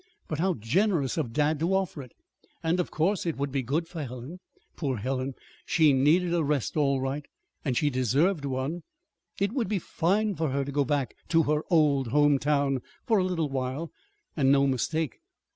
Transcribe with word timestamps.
But 0.27 0.39
how 0.39 0.55
generous 0.55 1.15
of 1.15 1.31
dad 1.31 1.59
to 1.59 1.75
offer 1.75 2.01
it 2.01 2.11
and 2.63 2.79
of 2.79 2.89
course 2.89 3.23
it 3.27 3.37
would 3.37 3.51
be 3.51 3.61
good 3.61 3.87
for 3.87 4.01
Helen. 4.03 4.39
Poor 4.75 4.97
Helen! 4.97 5.35
She 5.63 5.93
needed 5.93 6.33
a 6.33 6.43
rest, 6.43 6.75
all 6.75 6.99
right, 6.99 7.23
and 7.63 7.77
she 7.77 7.91
deserved 7.91 8.43
one. 8.43 8.81
It 9.39 9.51
would 9.51 9.67
be 9.69 9.77
fine 9.77 10.33
for 10.33 10.49
her 10.49 10.65
to 10.65 10.71
go 10.71 10.85
back 10.85 11.15
to 11.27 11.43
her 11.43 11.61
old 11.69 12.07
home 12.07 12.39
town 12.39 12.81
for 13.05 13.19
a 13.19 13.23
little 13.23 13.49
while, 13.49 13.91
and 14.35 14.51
no 14.51 14.65
mistake. 14.65 15.19